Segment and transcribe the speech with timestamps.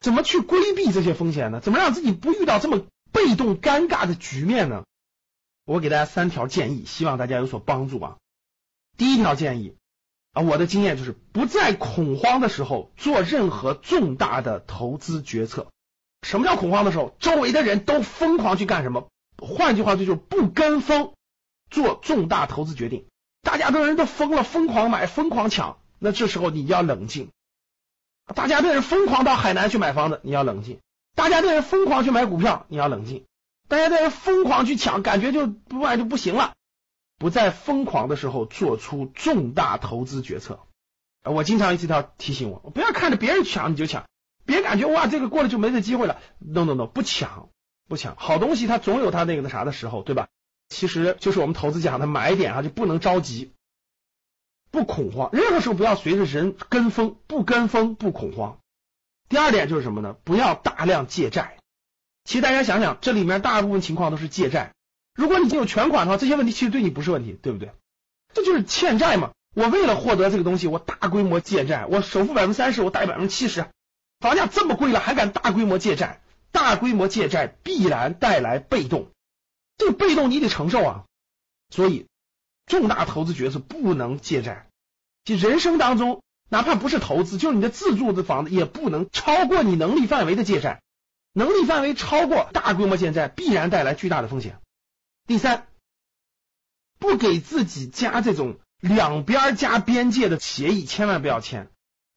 [0.00, 1.60] 怎么去规避这些风险呢？
[1.60, 4.84] 怎么让自己不遇到这么被动尴尬的局面呢？
[5.66, 8.16] 我给大家三条建议，希望大家有所帮助啊。
[8.96, 9.76] 第一条建议
[10.32, 15.68] 啊，我的经验就是不在恐慌的时候做任何重大的投资决策。
[16.22, 17.14] 什么叫恐慌的时候？
[17.20, 19.08] 周围的人都疯狂去干什么？
[19.38, 21.12] 换句话说，就是不跟风
[21.70, 23.06] 做重大投资决定。
[23.42, 27.30] 大家都人都疯了，疯狂买，疯狂抢，那这时候你要冷静。
[28.34, 30.76] 大家的人疯狂到海南去买房子，你要冷静；
[31.14, 33.24] 大家的人疯狂去买股票，你要冷静；
[33.68, 36.52] 大家的人疯狂去抢，感觉就不买就不行了。
[37.18, 40.60] 不在疯狂的时候做出重大投资决策。
[41.22, 44.06] 我经常一直要提醒我，不要看着别人抢你就抢，
[44.46, 46.18] 别感觉哇这个过了就没这机会了。
[46.38, 47.50] No No No，不抢
[47.88, 50.28] 不抢，好东西它总有它那个那啥的时候，对吧？
[50.68, 53.52] 其实就是我们投资讲的买点啊，就不能着急。
[54.70, 58.58] 不恐慌，任何时候不要随着人跟风，不跟风不恐慌。
[59.28, 60.16] 第二点就是什么呢？
[60.24, 61.56] 不要大量借债。
[62.24, 64.72] 其实大家想想，这里面大部分情况都是借债。
[65.14, 67.72] 如果你已经有全款的话，这些问题其实对你不是问题，对不对？
[68.32, 69.32] 这就是欠债嘛。
[69.56, 73.66] 我为了获得这个东西，我大规模借债，我首付百分之三十，我贷百分之七十，
[74.20, 76.20] 房价这么贵了，还敢大规模借债？
[76.52, 79.08] 大规模借债必然带来被动，
[79.76, 81.04] 这个被动你得承受啊。
[81.70, 82.06] 所以。
[82.70, 84.68] 重大投资决策不能借债，
[85.24, 90.80] 就人生当中，哪怕不是投资，就是你的自住的房子，也不能超过你能力范围的借债。
[91.32, 94.58] 能力范围超过大规模借债，必然带来巨大的风险。
[95.26, 95.66] 第三，
[96.98, 101.68] 不给自己加这种两边加边界的协议，千万不要签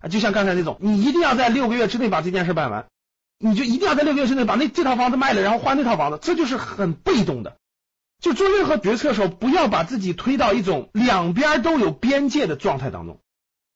[0.00, 0.08] 啊！
[0.08, 2.86] 就像刚才那种，你一定要在六个月之内把这件事办完，
[3.38, 7.58] 你就一定要在六个月之内把那这套房子卖了，然后换那套房子，这就是很被动的。
[8.22, 13.20] 就做任何决策的时候，不要把自己推到一种两边都有边界的状态当中。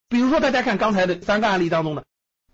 [0.09, 2.05] 比如说，大家看刚才的三个案例当中呢，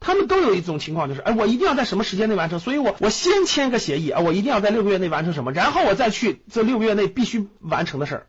[0.01, 8.27] 他们都有一种情况，就是哎，我一定要在什么时间内完成，所以我我先签个协议啊，我一定要在六个月内完成什么，然后我再去这六个月内必须完成的事儿。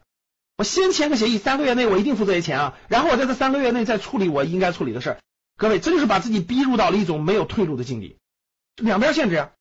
[0.58, 5.18] 我先签个协议，三个月内我一定付这些钱啊，然后我在这三个月内再处理我应该处理的事儿。
[5.56, 8.18] 各位，这就是把自己逼入到了一种没有退路的境地，
[8.76, 9.52] 两边限制啊，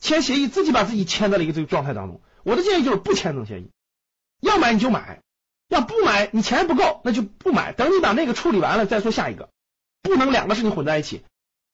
[0.00, 2.22] 签协议自己把自己签在了一个这个状态当中。
[2.42, 3.70] 我的建议就是不签这种协议，
[4.40, 5.20] 要买你就买，
[5.68, 7.72] 要不买你钱不够那就不买。
[7.72, 9.50] 等你把那个处理完了再说下一个，
[10.02, 11.22] 不能两个事情混在一起。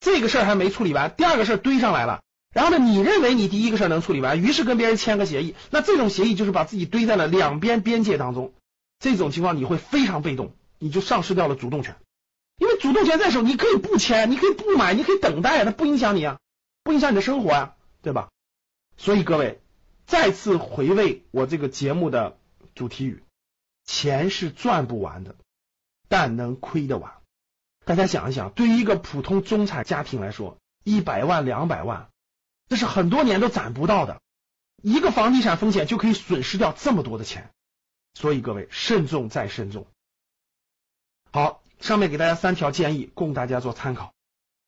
[0.00, 2.22] 这个事儿还没处理完，第二个事儿堆上来了，
[2.52, 8.52] 然后呢，你认为你第一个事儿能处理完，于是跟别人签个协议，那这种协议就是把自己堆在了两边边界当中。
[8.98, 11.96] 这种情况你会非常被动，你就丧失掉了主动权。
[12.58, 16.38] 因为主动权在手，你可以不签，你可以不买，你可以等待，它不影响你啊，
[16.82, 18.28] 不影响你的生活啊，对吧？
[18.96, 19.60] 所以各位。
[20.06, 22.38] 再次回味我这个节目的
[22.74, 23.24] 主题语：
[23.84, 25.34] 钱是赚不完的，
[26.08, 27.14] 但能亏得完。
[27.84, 32.10] 大家想一想，对于一个普通中产家庭来说，一百万、两百万，
[32.68, 34.20] 这是很多年都攒不到的。
[34.82, 37.50] 一个房地产风险就可以损失掉这么多的钱，
[38.14, 39.86] 所以各位慎重再慎重。
[41.32, 44.12] 好，上面给大家三条建议，供大家做参考。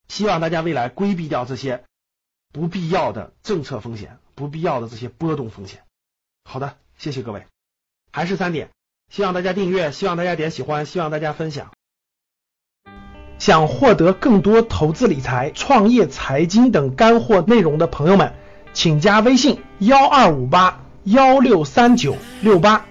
[0.09, 1.85] 希望大家未来规避掉这些
[2.59, 4.19] 不必要的政策风险。
[4.35, 5.81] 不必要的这些波动风险。
[6.45, 7.45] 好的，谢谢各位。
[8.13, 8.71] 还是三点，
[9.13, 11.73] 希望大家订阅，希望大家点喜欢，希望大家分享。
[13.39, 18.35] 想获得更多投资理财、创业、财经等干货内容的朋友们，
[18.73, 22.87] 请加微信：幺二五八幺六三九六八。